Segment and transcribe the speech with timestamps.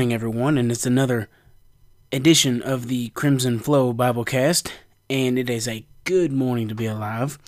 [0.00, 1.28] morning, everyone, and it's another
[2.10, 4.70] edition of the Crimson Flow Biblecast,
[5.10, 7.38] and it is a good morning to be alive.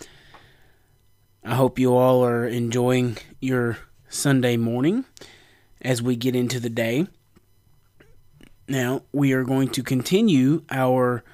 [1.43, 3.79] I hope you all are enjoying your
[4.11, 5.07] Sunday morning
[5.81, 7.07] as we get into the day.
[8.69, 11.25] Now, we are going to continue our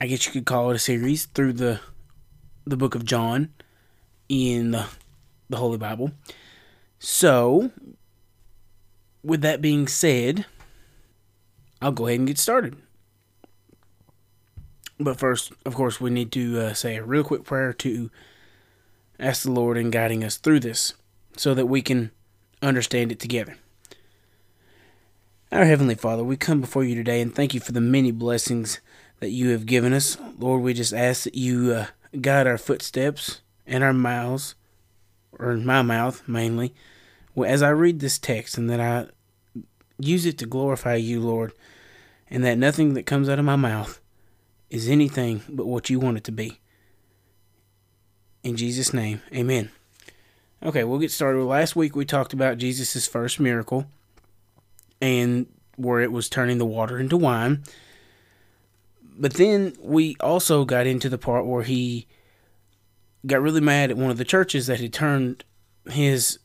[0.00, 1.78] I guess you could call it a series through the
[2.66, 3.50] the book of John
[4.28, 4.86] in the,
[5.48, 6.10] the Holy Bible.
[6.98, 7.70] So,
[9.22, 10.46] with that being said,
[11.80, 12.76] I'll go ahead and get started.
[15.00, 18.10] But first, of course, we need to uh, say a real quick prayer to
[19.20, 20.94] ask the Lord in guiding us through this
[21.36, 22.10] so that we can
[22.62, 23.56] understand it together.
[25.52, 28.80] Our Heavenly Father, we come before you today and thank you for the many blessings
[29.20, 30.18] that you have given us.
[30.38, 31.86] Lord, we just ask that you uh,
[32.20, 34.54] guide our footsteps and our mouths,
[35.38, 36.74] or my mouth mainly,
[37.46, 39.06] as I read this text, and that I
[39.98, 41.52] use it to glorify you, Lord,
[42.30, 44.00] and that nothing that comes out of my mouth
[44.70, 46.60] is anything but what you want it to be.
[48.42, 49.70] In Jesus' name, amen.
[50.62, 51.42] Okay, we'll get started.
[51.44, 53.86] Last week we talked about Jesus' first miracle
[55.00, 57.62] and where it was turning the water into wine.
[59.02, 62.06] But then we also got into the part where he
[63.26, 65.44] got really mad at one of the churches that had turned
[65.90, 66.38] his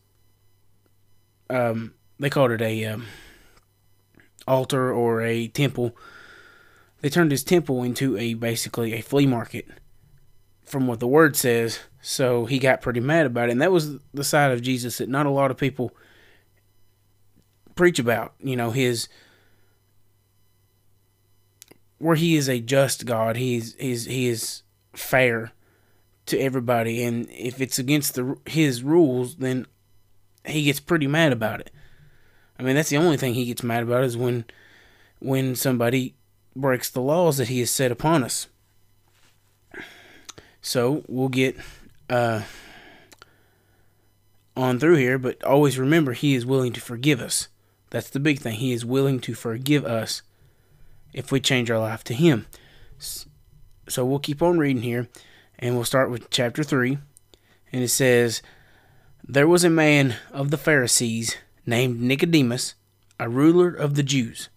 [1.50, 3.06] um they called it a um,
[4.48, 5.96] altar or a temple.
[7.02, 9.68] They turned his temple into a basically a flea market
[10.64, 11.80] from what the word says.
[12.02, 13.54] So he got pretty mad about it.
[13.54, 15.92] And that was the side of Jesus that not a lot of people
[17.76, 18.34] preach about.
[18.42, 19.08] You know, his
[21.98, 23.36] where he is a just God.
[23.36, 24.64] He's he's he is
[24.94, 25.52] fair
[26.26, 29.66] to everybody and if it's against the his rules then
[30.46, 31.72] he gets pretty mad about it.
[32.60, 34.46] I mean, that's the only thing he gets mad about is when
[35.20, 36.16] when somebody
[36.56, 38.48] breaks the laws that he has set upon us.
[40.62, 41.58] So we'll get
[42.10, 42.44] uh,
[44.56, 47.48] on through here, but always remember he is willing to forgive us.
[47.90, 48.56] That's the big thing.
[48.56, 50.22] He is willing to forgive us
[51.14, 52.46] if we change our life to him.
[52.98, 55.10] So we'll keep on reading here,
[55.60, 56.98] and we'll start with chapter 3.
[57.72, 58.42] And it says,
[59.24, 62.76] There was a man of the Pharisees named Nicodemus,
[63.20, 64.50] a ruler of the Jews.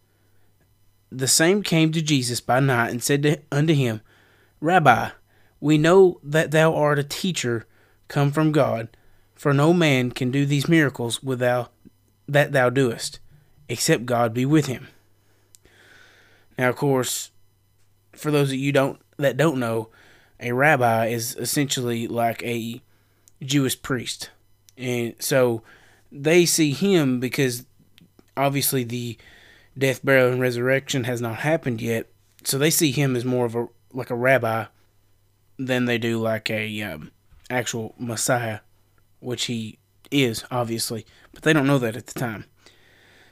[1.10, 4.00] The same came to Jesus by night and said to, unto him,
[4.60, 5.10] Rabbi,
[5.60, 7.66] we know that thou art a teacher
[8.08, 8.88] come from God,
[9.34, 11.72] for no man can do these miracles without
[12.28, 13.20] that thou doest,
[13.68, 14.88] except God be with him.
[16.58, 17.30] Now, of course,
[18.14, 19.88] for those of you don't that don't know,
[20.40, 22.80] a rabbi is essentially like a
[23.42, 24.30] Jewish priest,
[24.76, 25.62] and so
[26.22, 27.66] they see him because
[28.36, 29.16] obviously the
[29.76, 32.06] death, burial, and resurrection has not happened yet.
[32.44, 34.66] So they see him as more of a like a rabbi
[35.58, 37.12] than they do like a um,
[37.50, 38.60] actual Messiah,
[39.20, 39.78] which he
[40.10, 42.44] is obviously, but they don't know that at the time.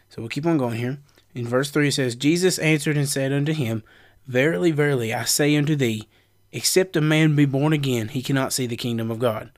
[0.08, 0.98] So we'll keep on going here.
[1.34, 3.82] In verse 3 it says, Jesus answered and said unto him,
[4.26, 6.08] Verily, verily, I say unto thee,
[6.52, 9.50] except a man be born again, he cannot see the kingdom of God.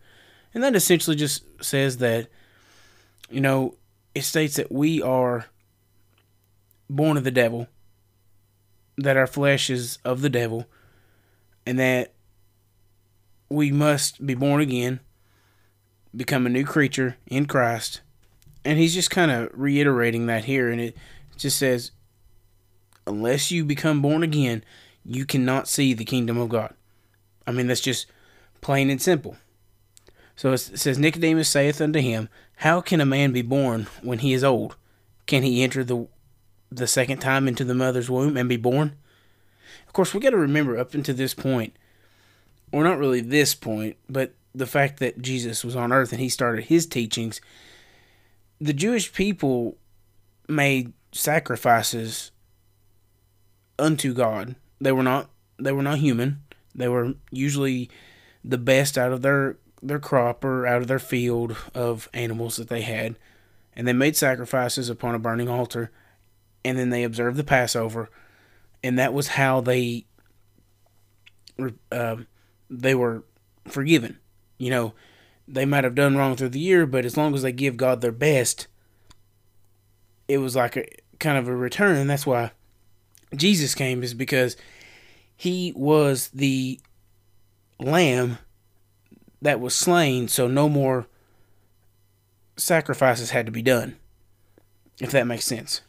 [0.55, 2.29] And that essentially just says that
[3.31, 3.75] you know,
[4.15, 5.47] it states that we are
[6.89, 7.69] born of the devil,
[8.97, 10.67] that our flesh is of the devil,
[11.67, 12.13] and that
[13.49, 15.01] we must be born again,
[16.15, 18.01] become a new creature in Christ.
[18.65, 20.97] And he's just kind of reiterating that here, and it
[21.37, 21.91] just says,
[23.07, 24.65] unless you become born again,
[25.05, 26.75] you cannot see the kingdom of God.
[27.47, 28.07] I mean, that's just
[28.61, 29.37] plain and simple.
[30.35, 34.33] So it says, Nicodemus saith unto him, How can a man be born when he
[34.33, 34.77] is old?
[35.27, 36.09] Can he enter the
[36.71, 38.97] the second time into the mother's womb and be born?
[39.87, 41.77] Of course, we got to remember up until this point,
[42.73, 46.29] or not really this point, but the fact that Jesus was on earth and he
[46.29, 47.41] started his teachings,
[48.61, 49.77] the Jewish people
[50.49, 52.31] made sacrifices
[53.79, 54.57] unto God.
[54.81, 56.43] They were not they were not human.
[56.75, 57.91] They were usually
[58.45, 62.69] the best out of their their crop or out of their field of animals that
[62.69, 63.17] they had,
[63.75, 65.91] and they made sacrifices upon a burning altar,
[66.65, 68.11] and then they observed the Passover,
[68.83, 70.07] and that was how they
[71.93, 72.17] uh,
[72.69, 73.25] they were
[73.67, 74.19] forgiven.
[74.59, 74.95] You know,
[75.47, 78.01] they might have done wrong through the year, but as long as they give God
[78.01, 78.67] their best,
[80.29, 80.87] it was like a
[81.19, 82.53] kind of a return, and that's why
[83.35, 84.57] Jesus came is because
[85.37, 86.81] he was the
[87.79, 88.39] lamb
[89.43, 91.07] that was slain, so no more
[92.57, 93.97] sacrifices had to be done.
[95.01, 95.83] If that makes sense.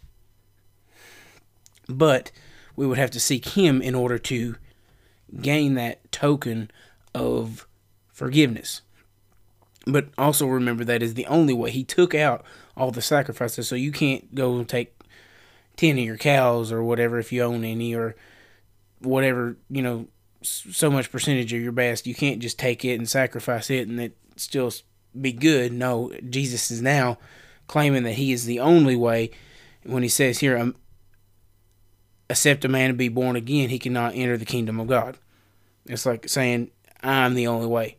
[1.88, 2.32] But
[2.76, 4.56] we would have to seek Him in order to
[5.42, 6.70] gain that token
[7.16, 7.68] of
[8.12, 8.82] forgiveness.
[9.86, 11.72] But also remember that is the only way.
[11.72, 12.46] He took out
[12.76, 14.94] all the sacrifices, so you can't go and take
[15.78, 18.16] 10 of your cows or whatever if you own any or
[19.00, 20.08] whatever, you know,
[20.48, 22.08] so much percentage of your best.
[22.08, 24.72] You can't just take it and sacrifice it and it still
[25.20, 25.72] be good.
[25.72, 27.18] No, Jesus is now
[27.68, 29.32] claiming that he is the only way.
[29.84, 30.76] When he says here, um,
[32.30, 35.18] except a man to be born again, he cannot enter the kingdom of God.
[35.86, 36.72] It's like saying,
[37.02, 37.98] I'm the only way.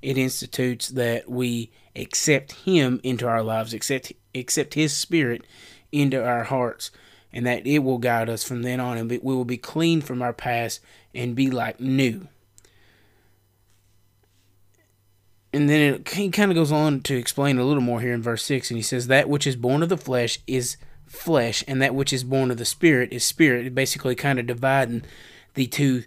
[0.00, 5.46] It institutes that we accept him into our lives, accept accept his spirit
[5.92, 6.90] into our hearts,
[7.34, 10.22] and that it will guide us from then on, and we will be clean from
[10.22, 10.80] our past
[11.12, 12.28] and be like new.
[15.52, 18.22] And then it, he kind of goes on to explain a little more here in
[18.22, 20.76] verse 6, and he says, That which is born of the flesh is
[21.06, 23.74] flesh, and that which is born of the spirit is spirit.
[23.74, 25.02] Basically, kind of dividing
[25.54, 26.04] the two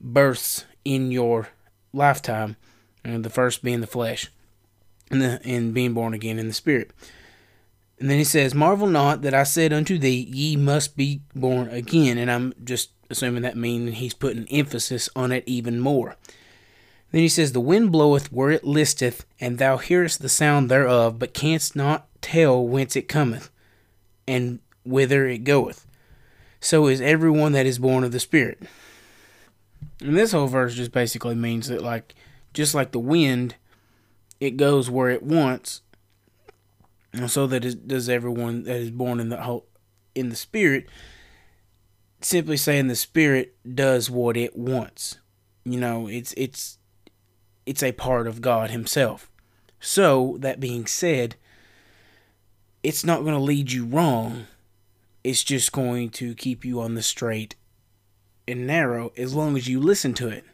[0.00, 1.48] births in your
[1.92, 2.56] lifetime,
[3.04, 4.30] and the first being the flesh,
[5.10, 6.92] and, the, and being born again in the spirit.
[7.98, 11.68] And then he says, Marvel not that I said unto thee, Ye must be born
[11.68, 12.18] again.
[12.18, 16.16] And I'm just assuming that means he's putting emphasis on it even more.
[17.12, 21.18] Then he says, The wind bloweth where it listeth, and thou hearest the sound thereof,
[21.18, 23.50] but canst not tell whence it cometh,
[24.26, 25.86] and whither it goeth.
[26.60, 28.62] So is everyone that is born of the Spirit.
[30.00, 32.14] And this whole verse just basically means that, like,
[32.52, 33.54] just like the wind,
[34.40, 35.82] it goes where it wants,
[37.16, 39.66] and so that is, does everyone that is born in the whole,
[40.14, 40.86] in the Spirit.
[42.20, 45.18] Simply saying the Spirit does what it wants.
[45.64, 46.78] You know, it's it's
[47.64, 49.30] it's a part of God Himself.
[49.80, 51.36] So, that being said,
[52.82, 54.46] it's not going to lead you wrong.
[55.22, 57.56] It's just going to keep you on the straight
[58.48, 60.44] and narrow as long as you listen to it.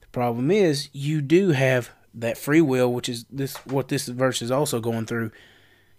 [0.00, 4.42] The problem is, you do have that free will, which is this what this verse
[4.42, 5.30] is also going through.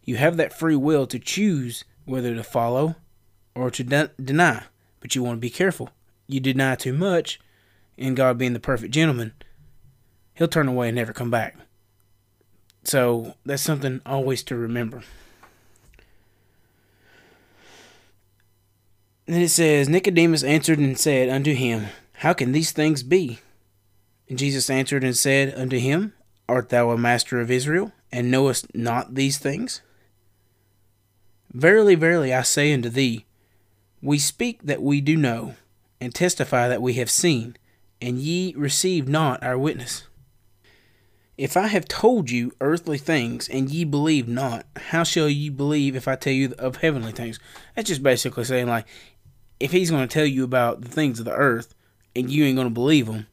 [0.03, 2.95] You have that free will to choose whether to follow
[3.55, 4.63] or to de- deny,
[4.99, 5.89] but you want to be careful.
[6.27, 7.39] You deny too much,
[7.97, 9.33] and God being the perfect gentleman,
[10.33, 11.55] he'll turn away and never come back.
[12.83, 15.03] So that's something always to remember.
[19.25, 23.39] Then it says, Nicodemus answered and said unto him, How can these things be?
[24.33, 26.13] And Jesus answered and said unto him,
[26.49, 29.83] Art thou a master of Israel, and knowest not these things?
[31.51, 33.27] Verily, verily, I say unto thee,
[34.01, 35.53] We speak that we do know,
[36.01, 37.57] and testify that we have seen,
[38.01, 40.07] and ye receive not our witness.
[41.37, 45.95] If I have told you earthly things and ye believe not, how shall ye believe
[45.95, 47.39] if I tell you of heavenly things?
[47.75, 48.87] That's just basically saying, like,
[49.59, 51.75] if he's going to tell you about the things of the earth
[52.15, 53.27] and you ain't going to believe them,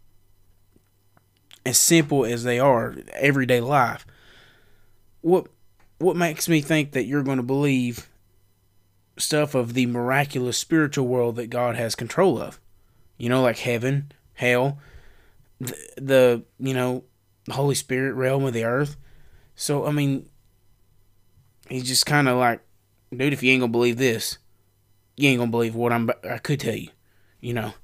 [1.70, 4.04] as simple as they are, everyday life,
[5.22, 5.46] what
[5.98, 8.08] what makes me think that you're going to believe
[9.18, 12.60] stuff of the miraculous spiritual world that God has control of?
[13.18, 14.78] You know, like heaven, hell,
[15.60, 17.04] the, the you know
[17.46, 18.96] the Holy Spirit realm of the earth.
[19.54, 20.28] So I mean,
[21.68, 22.60] he's just kind of like,
[23.14, 24.38] dude, if you ain't gonna believe this,
[25.16, 26.10] you ain't gonna believe what I'm.
[26.28, 26.88] I could tell you,
[27.40, 27.74] you know.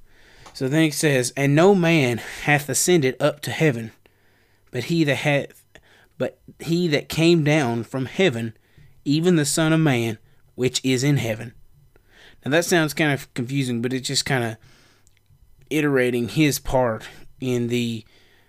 [0.57, 3.91] So then he says, and no man hath ascended up to heaven,
[4.71, 5.63] but he that hath,
[6.17, 8.57] but he that came down from heaven,
[9.05, 10.17] even the Son of Man,
[10.55, 11.53] which is in heaven.
[12.43, 14.57] Now that sounds kind of confusing, but it's just kind of
[15.69, 17.07] iterating his part
[17.39, 18.03] in the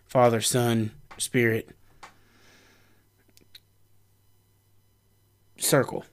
[0.07, 1.77] Father, Son, Spirit
[5.59, 6.07] circle,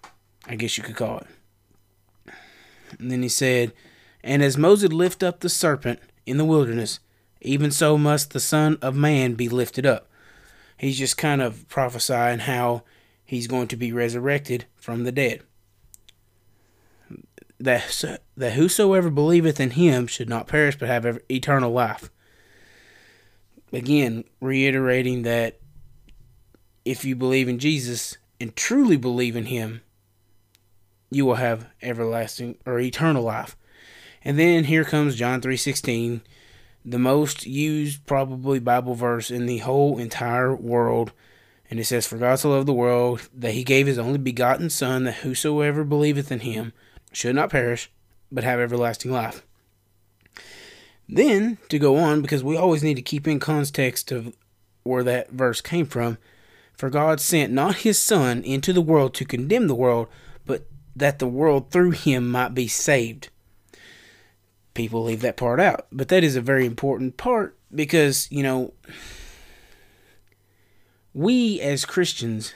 [0.46, 2.34] I guess you could call it.
[3.00, 3.72] And then he said,
[4.26, 7.00] And as Moses lifted up the serpent in the wilderness,
[7.40, 10.10] even so must the Son of Man be lifted up.
[10.78, 12.84] He's just kind of prophesying how
[13.24, 15.44] he's going to be resurrected from the dead.
[17.58, 22.10] That, that whosoever believeth in him should not perish but have eternal life
[23.76, 25.60] again, reiterating that
[26.84, 29.82] if you believe in Jesus and truly believe in Him,
[31.10, 33.56] you will have everlasting or eternal life.
[34.26, 36.22] And then here comes John 3:16,
[36.84, 41.14] the most used probably Bible verse in the whole entire world.
[41.70, 44.70] And it says, For God so loved the world that he gave his only begotten
[44.70, 46.74] Son, that whosoever believeth in him
[47.12, 47.92] should not perish,
[48.32, 49.46] but have everlasting life.
[51.08, 54.36] Then, to go on, because we always need to keep in context of
[54.84, 56.18] where that verse came from,
[56.74, 60.08] for God sent not his Son into the world to condemn the world,
[60.46, 63.30] but that the world through him might be saved.
[64.76, 68.74] People leave that part out, but that is a very important part because, you know,
[71.14, 72.54] we as Christians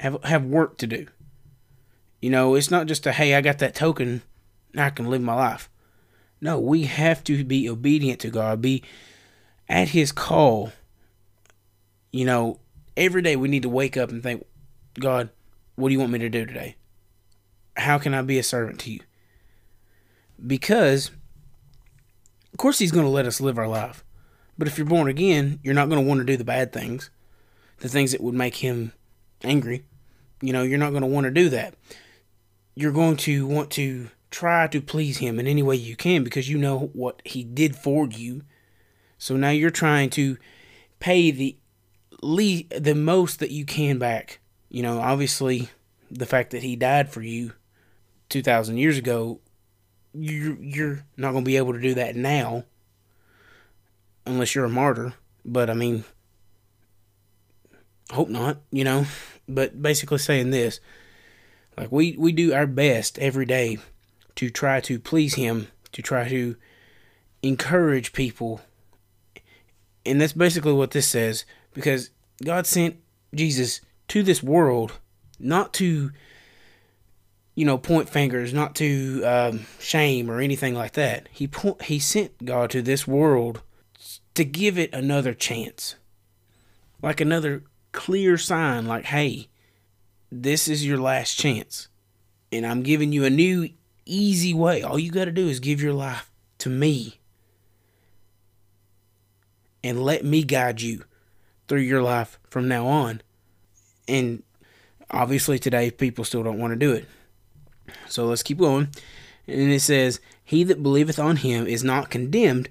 [0.00, 1.06] have have work to do.
[2.20, 4.22] You know, it's not just a hey, I got that token,
[4.74, 5.70] now I can live my life.
[6.40, 8.82] No, we have to be obedient to God, be
[9.68, 10.72] at his call.
[12.10, 12.58] You know,
[12.96, 14.44] every day we need to wake up and think,
[14.98, 15.30] God,
[15.76, 16.76] what do you want me to do today?
[17.76, 19.00] How can I be a servant to you?
[20.46, 21.10] Because,
[22.52, 24.04] of course, He's going to let us live our life.
[24.56, 27.10] But if you're born again, you're not going to want to do the bad things,
[27.78, 28.92] the things that would make Him
[29.42, 29.84] angry.
[30.40, 31.74] You know, you're not going to want to do that.
[32.74, 36.48] You're going to want to try to please Him in any way you can because
[36.48, 38.42] you know what He did for you.
[39.18, 40.36] So now you're trying to
[41.00, 41.56] pay the
[42.22, 44.40] le- the most that you can back.
[44.68, 45.68] You know, obviously,
[46.10, 47.52] the fact that He died for you
[48.28, 49.40] 2,000 years ago,
[50.14, 52.64] you're, you're not going to be able to do that now
[54.26, 55.14] unless you're a martyr.
[55.44, 56.04] But I mean,
[58.10, 59.06] hope not, you know.
[59.48, 60.80] But basically saying this,
[61.76, 63.78] like we, we do our best every day
[64.36, 66.56] to try to please him, to try to
[67.42, 68.62] encourage people.
[70.06, 72.10] And that's basically what this says because
[72.42, 72.96] God sent
[73.34, 74.98] Jesus to this world
[75.38, 76.10] not to
[77.54, 81.28] you know, point fingers, not to um, shame or anything like that.
[81.30, 81.48] He
[81.84, 83.62] he sent God to this world
[84.34, 85.94] to give it another chance,
[87.00, 89.48] like another clear sign, like, hey,
[90.32, 91.88] this is your last chance,
[92.50, 93.70] and I'm giving you a new,
[94.04, 94.82] easy way.
[94.82, 97.20] All you got to do is give your life to me,
[99.84, 101.04] and let me guide you
[101.68, 103.22] through your life from now on.
[104.08, 104.42] And
[105.08, 107.06] obviously, today people still don't want to do it
[108.14, 108.88] so let's keep going.
[109.46, 112.68] And it says, He that believeth on him is not condemned,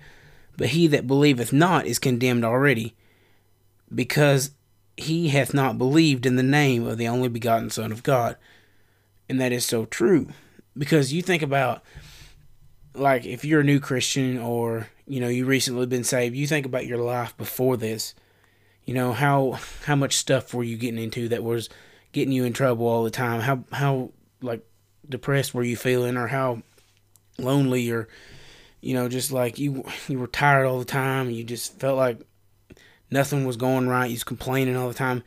[0.57, 2.95] but he that believeth not is condemned already,
[3.93, 4.51] because
[4.95, 8.37] he hath not believed in the name of the only begotten Son of God.
[9.27, 10.29] And that is so true.
[10.77, 11.83] Because you think about,
[12.93, 16.65] like, if you're a new Christian or, you know, you recently been saved, you think
[16.65, 18.15] about your life before this.
[18.85, 21.69] You know, how how much stuff were you getting into that was
[22.11, 23.41] getting you in trouble all the time?
[23.41, 24.65] How how like
[25.07, 26.61] depressed were you feeling or how
[27.37, 28.07] lonely or
[28.81, 32.19] you know just like you you were tired all the time you just felt like
[33.13, 35.23] nothing was going right you was complaining all the time.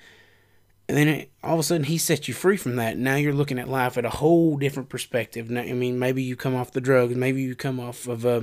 [0.89, 2.97] And then it, all of a sudden he set you free from that.
[2.97, 5.51] Now you're looking at life at a whole different perspective.
[5.51, 8.43] Now, i mean maybe you come off the drugs maybe you come off of uh,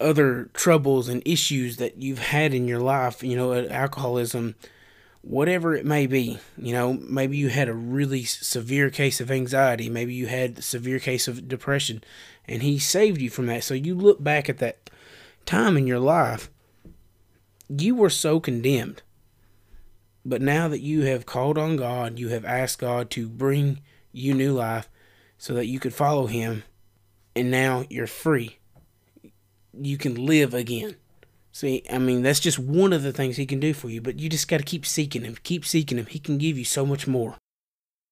[0.00, 4.54] other troubles and issues that you've had in your life you know alcoholism
[5.22, 6.38] whatever it may be.
[6.56, 10.62] You know, maybe you had a really severe case of anxiety, maybe you had a
[10.62, 12.02] severe case of depression,
[12.46, 13.64] and He saved you from that.
[13.64, 14.90] So you look back at that
[15.46, 16.50] time in your life,
[17.68, 19.02] you were so condemned.
[20.24, 23.80] But now that you have called on God, you have asked God to bring
[24.12, 24.88] you new life
[25.38, 26.64] so that you could follow Him,
[27.34, 28.58] and now you're free.
[29.72, 30.96] You can live again.
[31.52, 34.20] See, I mean, that's just one of the things he can do for you, but
[34.20, 35.36] you just got to keep seeking him.
[35.42, 36.06] Keep seeking him.
[36.06, 37.36] He can give you so much more.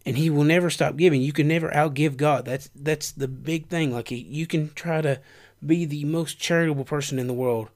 [0.04, 1.22] And he will never stop giving.
[1.22, 2.44] You can never outgive God.
[2.44, 3.92] That's that's the big thing.
[3.92, 5.20] Like you can try to
[5.64, 7.68] be the most charitable person in the world,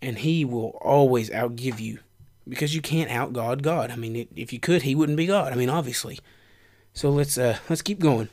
[0.00, 2.00] and he will always outgive you
[2.48, 3.90] because you can't out God God.
[3.90, 5.52] I mean, if you could, he wouldn't be God.
[5.52, 6.18] I mean, obviously.
[6.94, 8.28] So let's uh let's keep going.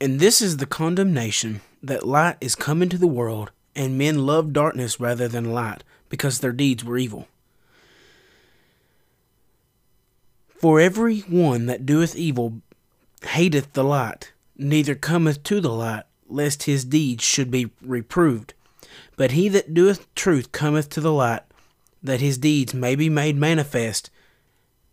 [0.00, 4.52] And this is the condemnation that light is come into the world and men loved
[4.52, 7.28] darkness rather than light, because their deeds were evil.
[10.56, 12.60] For every one that doeth evil
[13.24, 18.54] hateth the light, neither cometh to the light, lest his deeds should be reproved.
[19.16, 21.42] But he that doeth truth cometh to the light,
[22.02, 24.10] that his deeds may be made manifest,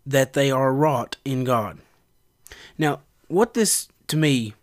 [0.06, 1.80] that they are wrought in God.
[2.78, 4.54] Now, what this, to me,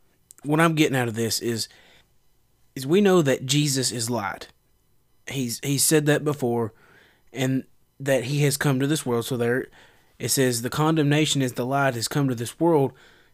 [0.43, 1.69] what I'm getting out of this is
[2.77, 4.49] is we know that Jesus is light.
[5.29, 6.73] He's he said that before,
[7.33, 7.65] and
[7.99, 9.25] that he has come to this world.
[9.25, 9.67] So there,
[10.19, 12.93] it says the condemnation is the light has come to this world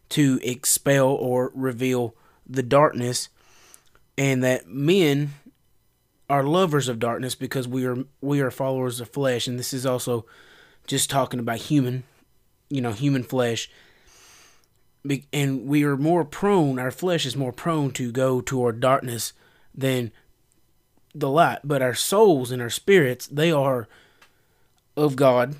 [0.09, 2.15] to expel or reveal
[2.47, 3.29] the darkness,
[4.17, 5.31] and that men
[6.29, 9.85] are lovers of darkness because we are we are followers of flesh, and this is
[9.85, 10.25] also
[10.87, 12.03] just talking about human,
[12.69, 13.69] you know, human flesh
[15.31, 19.33] and we are more prone, our flesh is more prone to go toward darkness
[19.75, 20.11] than
[21.13, 21.59] the light.
[21.63, 23.87] But our souls and our spirits, they are
[24.95, 25.55] of God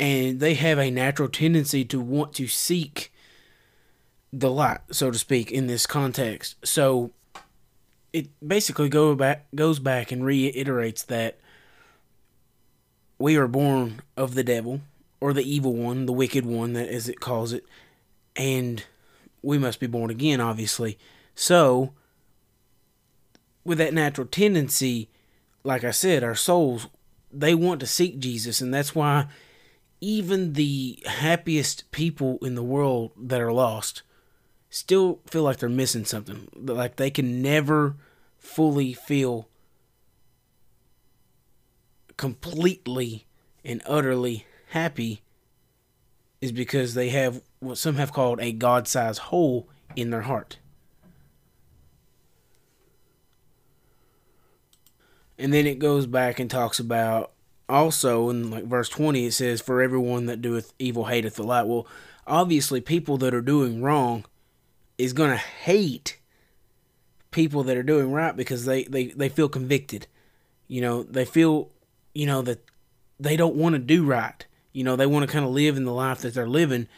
[0.00, 3.12] and they have a natural tendency to want to seek
[4.32, 6.56] the light, so to speak, in this context.
[6.64, 7.12] So
[8.12, 11.38] it basically go back goes back and reiterates that
[13.18, 14.80] we are born of the devil
[15.20, 17.64] or the evil one, the wicked one, that as it calls it,
[18.38, 18.84] and
[19.42, 20.98] we must be born again, obviously.
[21.34, 21.92] So,
[23.64, 25.10] with that natural tendency,
[25.64, 26.86] like I said, our souls
[27.30, 29.26] they want to seek Jesus, and that's why
[30.00, 34.02] even the happiest people in the world that are lost
[34.70, 36.48] still feel like they're missing something.
[36.54, 37.96] Like they can never
[38.38, 39.48] fully feel
[42.16, 43.26] completely
[43.64, 45.22] and utterly happy
[46.40, 50.58] is because they have what some have called a God sized hole in their heart.
[55.38, 57.32] And then it goes back and talks about
[57.68, 61.66] also in like verse 20 it says for everyone that doeth evil hateth the light
[61.66, 61.86] well
[62.26, 64.24] obviously people that are doing wrong
[64.96, 66.18] is going to hate
[67.30, 70.06] people that are doing right because they, they, they feel convicted.
[70.66, 71.70] You know, they feel,
[72.14, 72.64] you know, that
[73.18, 74.44] they don't want to do right.
[74.72, 76.88] You know, they want to kind of live in the life that they're living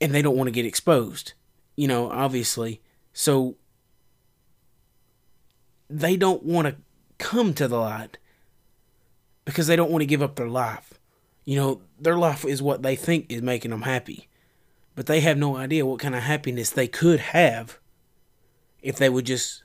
[0.00, 1.32] and they don't want to get exposed.
[1.76, 2.80] You know, obviously.
[3.12, 3.56] So
[5.88, 6.76] they don't want to
[7.18, 8.18] come to the light
[9.44, 10.94] because they don't want to give up their life.
[11.44, 14.28] You know, their life is what they think is making them happy
[14.98, 17.78] but they have no idea what kind of happiness they could have
[18.82, 19.62] if they would just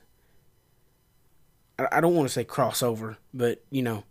[1.76, 4.04] I don't want to say crossover, but you know,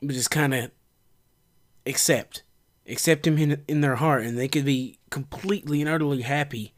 [0.00, 0.70] but just kind of
[1.86, 2.44] accept,
[2.88, 6.72] accept him in, in their heart, and they could be completely and utterly happy,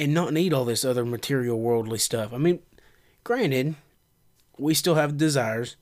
[0.00, 2.32] and not need all this other material, worldly stuff.
[2.32, 2.60] I mean,
[3.22, 3.76] granted,
[4.58, 5.76] we still have desires,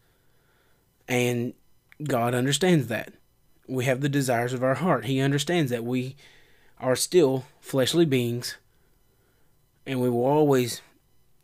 [1.09, 1.55] and
[2.03, 3.13] God understands that
[3.69, 5.05] we have the desires of our heart.
[5.05, 6.17] He understands that we
[6.79, 8.57] are still fleshly beings
[9.87, 10.81] and we will always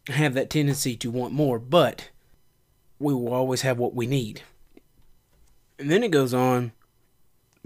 [0.08, 2.10] have that tendency to want more, but
[2.98, 4.42] we will always have what we need.
[5.78, 6.72] And then it goes on,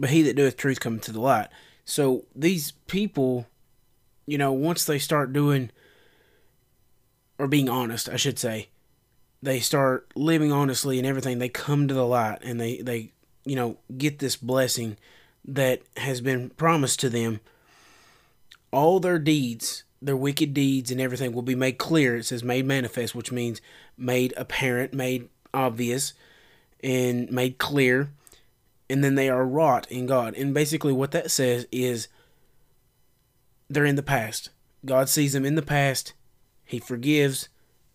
[0.03, 1.47] but he that doeth truth cometh to the light.
[1.85, 3.47] So these people,
[4.27, 5.71] you know, once they start doing,
[7.39, 8.69] or being honest, I should say,
[9.45, 13.13] they start living honestly and everything, they come to the light and they, they
[13.45, 14.97] you know, get this blessing
[15.45, 17.39] that has been promised to them,
[18.73, 22.17] all their deeds, their wicked deeds and everything will be made clear.
[22.17, 23.61] It says made manifest, which means
[23.97, 26.13] made apparent, made obvious,
[26.83, 28.11] and made clear.
[28.93, 30.35] And then they are wrought in God.
[30.35, 32.09] And basically, what that says is
[33.69, 34.51] they're in the past.
[34.85, 36.13] God sees them in the past,
[36.65, 37.49] He forgives,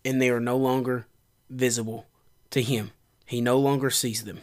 [0.04, 1.06] and they are no longer
[1.48, 2.06] visible
[2.50, 2.90] to Him.
[3.26, 4.40] He no longer sees them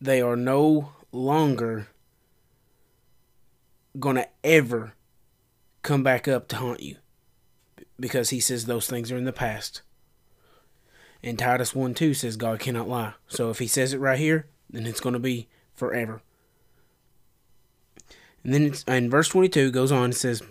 [0.00, 1.88] they are no longer
[3.98, 4.94] going to ever
[5.82, 6.96] come back up to haunt you
[7.98, 9.82] because he says those things are in the past.
[11.22, 13.14] And Titus 1 2 says God cannot lie.
[13.26, 16.20] So if he says it right here, then it's going to be forever.
[18.42, 20.42] And then it's, in verse 22 goes on, and says,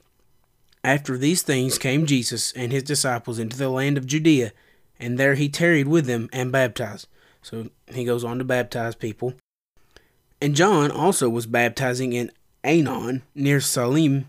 [0.84, 4.52] After these things came Jesus and his disciples into the land of Judea,
[5.00, 7.08] and there he tarried with them and baptized.
[7.42, 9.36] So he goes on to baptize people.
[10.42, 12.32] And John also was baptizing in
[12.64, 14.28] Aenon near Salim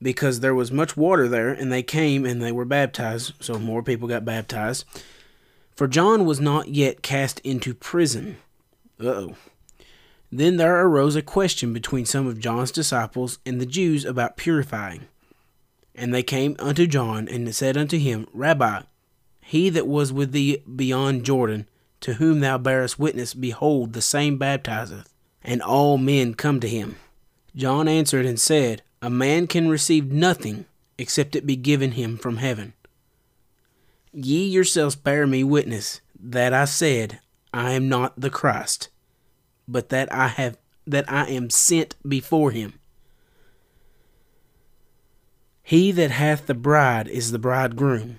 [0.00, 3.32] because there was much water there, and they came and they were baptized.
[3.40, 4.84] So more people got baptized.
[5.74, 8.36] For John was not yet cast into prison.
[9.00, 9.36] Uh oh.
[10.30, 15.02] Then there arose a question between some of John's disciples and the Jews about purifying.
[15.94, 18.82] And they came unto John and said unto him, Rabbi,
[19.42, 21.68] he that was with thee beyond Jordan,
[22.00, 26.96] to whom thou bearest witness, behold, the same baptizeth, and all men come to him.
[27.54, 30.64] John answered and said, A man can receive nothing
[30.96, 32.72] except it be given him from heaven.
[34.12, 37.20] Ye yourselves bear me witness that I said,
[37.52, 38.88] I am not the Christ,
[39.68, 42.78] but that I have that I am sent before him.
[45.62, 48.18] He that hath the bride is the bridegroom.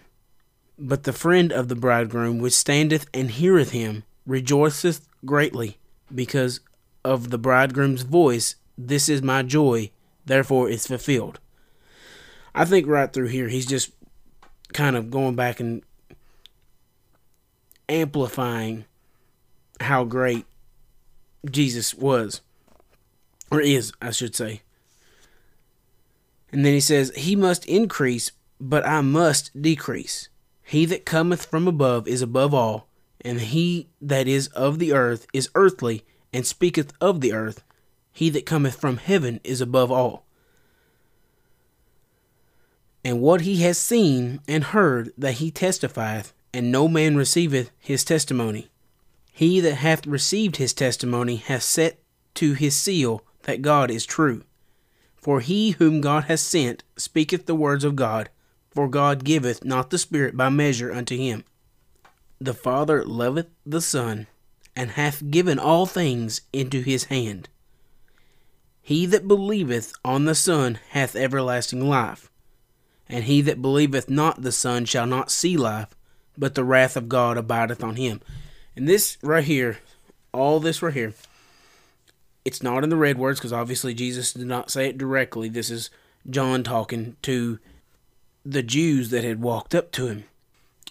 [0.79, 5.77] But the friend of the bridegroom, which standeth and heareth him, rejoiceth greatly,
[6.13, 6.61] because
[7.03, 9.91] of the bridegroom's voice, This is my joy,
[10.25, 11.39] therefore it's fulfilled.
[12.55, 13.91] I think right through here, he's just
[14.73, 15.83] kind of going back and
[17.89, 18.85] amplifying
[19.83, 20.45] how great
[21.49, 22.41] Jesus was,
[23.51, 24.61] or is, I should say.
[26.51, 30.29] And then he says, He must increase, but I must decrease.
[30.63, 32.87] He that cometh from above is above all,
[33.21, 37.63] and he that is of the earth is earthly, and speaketh of the earth.
[38.11, 40.25] He that cometh from heaven is above all.
[43.03, 48.03] And what he has seen and heard that he testifieth, and no man receiveth his
[48.03, 48.69] testimony.
[49.35, 51.99] He that hath received his testimony hath set
[52.35, 54.43] to his seal that God is true.
[55.15, 58.29] For he whom God hath sent speaketh the words of God,
[58.69, 61.43] for God giveth not the Spirit by measure unto him.
[62.39, 64.27] The Father loveth the Son,
[64.75, 67.49] and hath given all things into his hand.
[68.81, 72.29] He that believeth on the Son hath everlasting life,
[73.07, 75.95] and he that believeth not the Son shall not see life,
[76.37, 78.21] but the wrath of God abideth on him.
[78.75, 79.79] And this right here,
[80.31, 81.13] all this right here,
[82.45, 85.49] it's not in the red words because obviously Jesus did not say it directly.
[85.49, 85.89] This is
[86.29, 87.59] John talking to
[88.45, 90.25] the Jews that had walked up to him.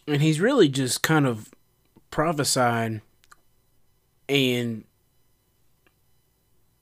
[0.06, 1.50] And he's really just kind of
[2.10, 3.00] prophesying
[4.28, 4.84] and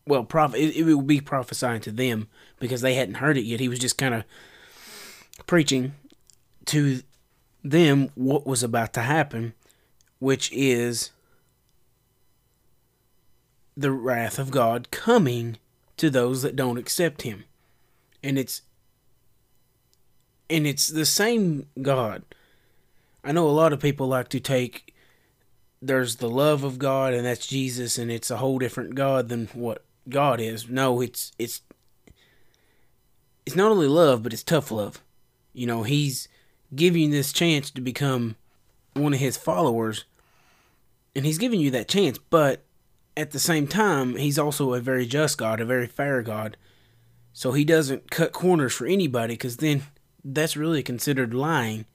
[0.06, 3.60] well it, it would be prophesying to them because they hadn't heard it yet.
[3.60, 4.24] He was just kind of
[5.46, 5.94] preaching
[6.66, 7.02] to
[7.62, 9.54] them what was about to happen
[10.20, 11.10] which is
[13.76, 15.56] the wrath of God coming
[15.96, 17.44] to those that don't accept him
[18.22, 18.62] and it's
[20.48, 22.22] and it's the same God
[23.24, 24.94] I know a lot of people like to take
[25.82, 29.46] there's the love of God and that's Jesus and it's a whole different God than
[29.48, 30.68] what God is.
[30.68, 31.62] No, it's it's
[33.46, 35.02] it's not only love, but it's tough love.
[35.52, 36.28] You know, he's
[36.74, 38.36] giving this chance to become
[38.94, 40.04] one of his followers
[41.14, 42.62] and he's giving you that chance, but
[43.16, 46.56] at the same time, he's also a very just God, a very fair God.
[47.32, 49.82] So he doesn't cut corners for anybody because then
[50.24, 51.86] that's really considered lying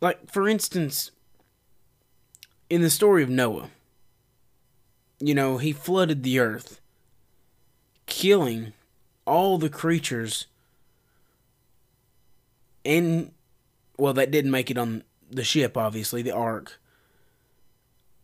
[0.00, 1.10] like, for instance,
[2.68, 3.68] in the story of Noah,
[5.18, 6.80] you know, he flooded the earth,
[8.06, 8.72] killing
[9.26, 10.46] all the creatures.
[12.84, 13.32] And,
[13.98, 16.79] well, that didn't make it on the ship, obviously, the ark.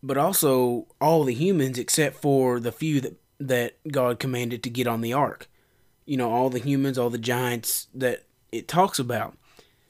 [0.07, 4.87] But also all the humans except for the few that, that God commanded to get
[4.87, 5.49] on the ark.
[6.05, 9.37] You know, all the humans, all the giants that it talks about.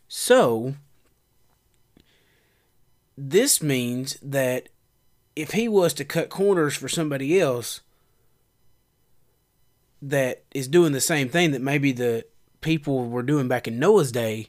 [0.08, 0.76] So,
[3.18, 4.70] this means that
[5.34, 7.82] if he was to cut corners for somebody else
[10.00, 12.24] that is doing the same thing that maybe the
[12.62, 14.48] people were doing back in Noah's day,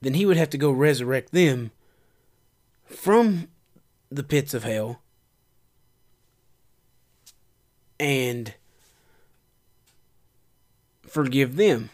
[0.00, 1.70] then he would have to go resurrect them
[2.86, 3.48] from
[4.10, 5.00] the pits of hell
[8.00, 8.54] and
[11.06, 11.90] forgive them,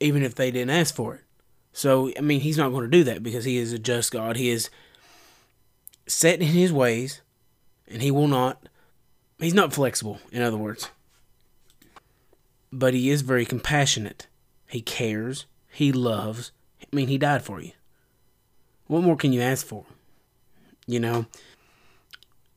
[0.00, 1.20] even if they didn't ask for it.
[1.72, 4.36] So, I mean, he's not going to do that because he is a just God.
[4.36, 4.70] He is
[6.06, 7.20] set in his ways,
[7.86, 8.68] and he will not,
[9.38, 10.90] he's not flexible, in other words.
[12.72, 14.26] But he is very compassionate.
[14.68, 15.46] He cares.
[15.70, 16.52] He loves.
[16.82, 17.72] I mean, he died for you.
[18.86, 19.84] What more can you ask for?
[20.88, 21.26] You know,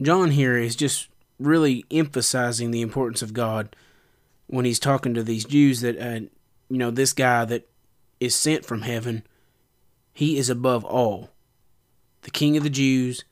[0.01, 3.75] John here is just really emphasizing the importance of God
[4.47, 6.21] when he's talking to these Jews that, uh,
[6.69, 7.67] you know, this guy that
[8.21, 9.23] is sent from heaven,
[10.13, 11.29] he is above all.
[12.21, 13.25] The king of the Jews,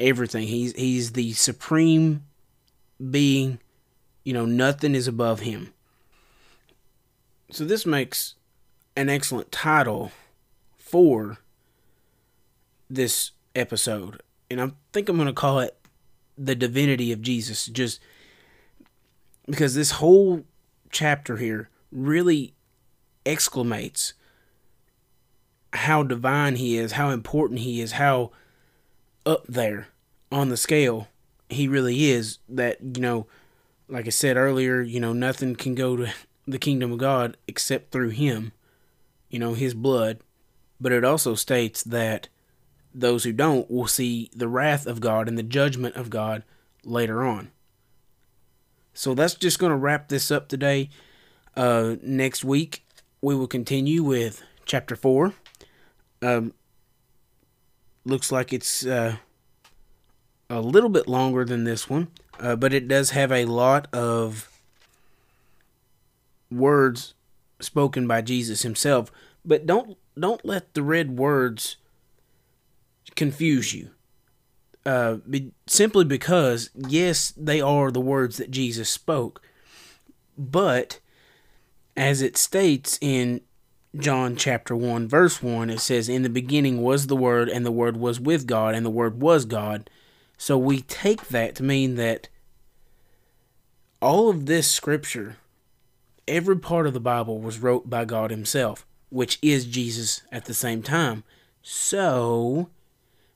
[0.00, 0.48] everything.
[0.48, 2.24] He's he's the supreme
[3.10, 3.60] being.
[4.24, 5.72] You know, nothing is above him.
[7.50, 8.34] So this makes
[8.96, 10.10] an excellent title
[10.76, 11.38] for
[12.88, 14.22] this episode.
[14.50, 15.76] And I think I'm going to call it
[16.36, 18.00] The Divinity of Jesus just
[19.46, 20.44] because this whole
[20.90, 22.54] chapter here really
[23.24, 24.12] exclamates
[25.72, 28.30] how divine he is, how important he is, how
[29.26, 29.88] up there
[30.30, 31.08] on the scale
[31.48, 32.38] he really is.
[32.48, 33.26] That, you know,
[33.88, 36.12] like I said earlier, you know, nothing can go to
[36.46, 38.52] the kingdom of God except through him,
[39.30, 40.20] you know, his blood.
[40.80, 42.28] But it also states that
[42.94, 46.44] those who don't will see the wrath of God and the judgment of God
[46.84, 47.50] later on.
[48.92, 50.88] So that's just going to wrap this up today.
[51.56, 52.86] Uh, next week,
[53.20, 55.34] we will continue with chapter 4.
[56.22, 56.54] Um,
[58.04, 59.16] looks like it's uh,
[60.48, 64.50] a little bit longer than this one, uh, but it does have a lot of
[66.50, 67.14] words
[67.60, 69.10] spoken by Jesus himself.
[69.44, 71.76] But don't don't let the red words
[73.16, 73.90] confuse you.
[74.86, 79.40] Uh, be, simply because yes, they are the words that Jesus spoke,
[80.36, 81.00] but
[81.96, 83.40] as it states in
[83.96, 87.70] John chapter 1 verse 1 it says in the beginning was the word and the
[87.70, 89.88] word was with God and the word was God.
[90.36, 92.28] So we take that to mean that
[94.02, 95.36] all of this scripture
[96.26, 100.54] every part of the Bible was wrote by God himself, which is Jesus at the
[100.54, 101.24] same time.
[101.62, 102.70] So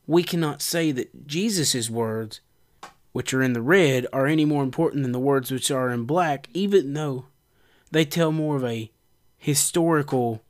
[0.09, 2.41] we cannot say that Jesus' words
[3.13, 6.05] which are in the red are any more important than the words which are in
[6.05, 7.27] black even though
[7.93, 8.91] they tell more of a
[9.37, 10.43] historical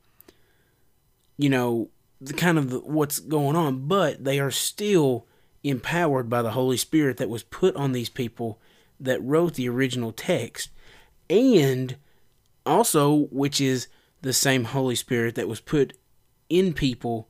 [1.38, 1.88] you know,
[2.20, 5.26] the kind of the, what's going on, but they are still
[5.62, 8.60] empowered by the Holy Spirit that was put on these people
[9.00, 10.70] that wrote the original text,
[11.30, 11.96] and
[12.66, 13.86] also, which is
[14.20, 15.94] the same Holy Spirit that was put
[16.50, 17.28] in people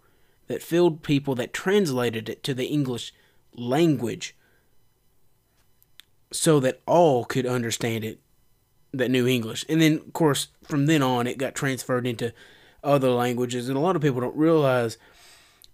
[0.48, 3.14] that filled people that translated it to the English
[3.54, 4.34] language
[6.30, 8.18] so that all could understand it
[8.92, 9.64] that knew English.
[9.68, 12.32] And then, of course, from then on, it got transferred into
[12.82, 13.68] other languages.
[13.68, 14.98] And a lot of people don't realize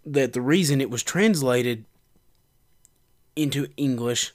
[0.04, 1.84] that the reason it was translated
[3.36, 4.32] into English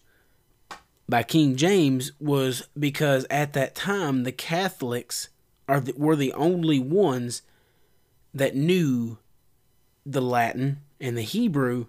[1.07, 5.29] by King James was because at that time the Catholics
[5.67, 7.41] are the, were the only ones
[8.33, 9.17] that knew
[10.05, 11.87] the Latin and the Hebrew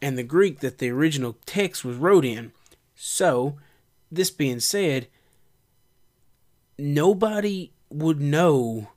[0.00, 2.52] and the Greek that the original text was wrote in.
[2.94, 3.56] So,
[4.10, 5.08] this being said,
[6.78, 8.88] nobody would know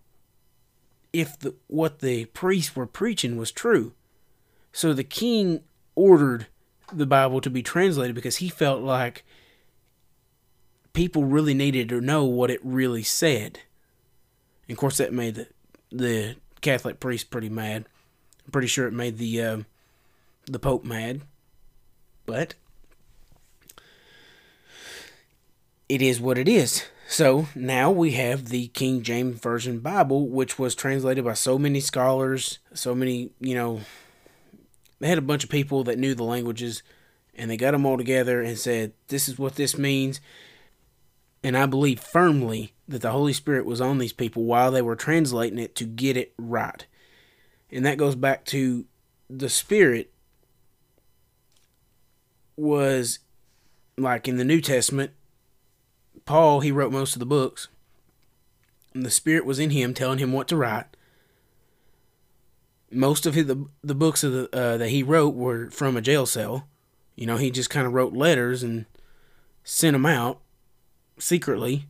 [1.13, 3.93] if the, what the priests were preaching was true.
[4.71, 5.61] So the king
[5.95, 6.47] ordered
[6.93, 9.25] the Bible to be translated because he felt like
[10.93, 13.59] people really needed to know what it really said.
[14.67, 15.47] And of course, that made the,
[15.91, 17.85] the Catholic priest pretty mad.
[18.45, 19.57] I'm pretty sure it made the uh,
[20.45, 21.21] the Pope mad.
[22.25, 22.53] But
[25.89, 26.85] it is what it is.
[27.07, 31.81] So now we have the King James Version Bible, which was translated by so many
[31.81, 33.81] scholars, so many, you know,
[35.01, 36.83] they had a bunch of people that knew the languages
[37.35, 40.21] and they got them all together and said, This is what this means.
[41.43, 44.95] And I believe firmly that the Holy Spirit was on these people while they were
[44.95, 46.85] translating it to get it right.
[47.71, 48.85] And that goes back to
[49.29, 50.11] the Spirit
[52.55, 53.19] was
[53.97, 55.11] like in the New Testament,
[56.25, 57.69] Paul, he wrote most of the books.
[58.93, 60.85] And the Spirit was in him, telling him what to write.
[62.91, 66.01] Most of his, the the books of the, uh, that he wrote were from a
[66.01, 66.67] jail cell.
[67.15, 68.85] You know, he just kind of wrote letters and
[69.63, 70.41] sent them out
[71.21, 71.85] secretly.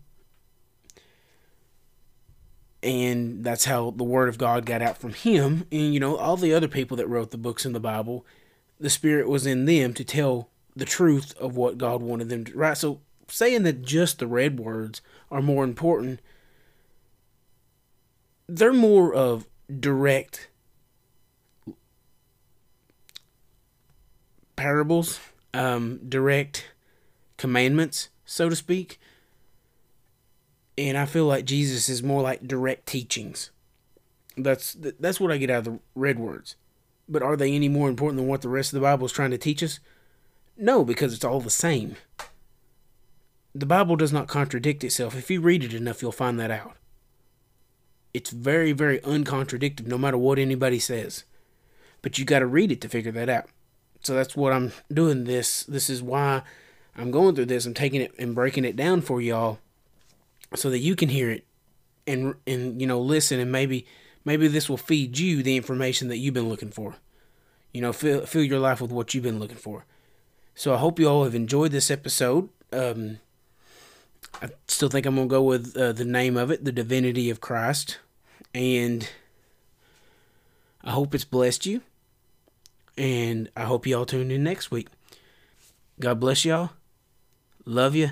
[2.83, 5.65] And that's how the Word of God got out from him.
[5.71, 8.25] And, you know, all the other people that wrote the books in the Bible,
[8.79, 12.57] the Spirit was in them to tell the truth of what God wanted them to
[12.57, 12.77] write.
[12.77, 16.19] So saying that just the red words are more important,
[18.47, 19.47] they're more of
[19.79, 20.49] direct
[24.55, 25.19] parables,
[25.53, 26.71] um, direct
[27.37, 28.99] commandments, so to speak.
[30.81, 33.51] And I feel like Jesus is more like direct teachings.
[34.35, 36.55] That's that's what I get out of the red words.
[37.07, 39.31] But are they any more important than what the rest of the Bible is trying
[39.31, 39.79] to teach us?
[40.57, 41.95] No, because it's all the same
[43.53, 45.15] the Bible does not contradict itself.
[45.15, 46.75] If you read it enough, you'll find that out.
[48.13, 51.23] It's very, very uncontradictive no matter what anybody says.
[52.01, 53.49] But you got to read it to figure that out.
[54.01, 55.63] So that's what I'm doing this.
[55.63, 56.41] This is why
[56.97, 57.65] I'm going through this.
[57.65, 59.59] I'm taking it and breaking it down for y'all
[60.55, 61.45] so that you can hear it
[62.07, 63.85] and and you know listen and maybe
[64.25, 66.95] maybe this will feed you the information that you've been looking for.
[67.73, 69.85] You know, fill fill your life with what you've been looking for.
[70.55, 72.49] So I hope you all have enjoyed this episode.
[72.73, 73.19] Um,
[74.41, 77.41] I still think I'm gonna go with uh, the name of it, the Divinity of
[77.41, 77.99] Christ,
[78.53, 79.09] and
[80.83, 81.81] I hope it's blessed you.
[82.97, 84.89] And I hope y'all tune in next week.
[85.99, 86.71] God bless y'all.
[87.65, 88.11] Love you.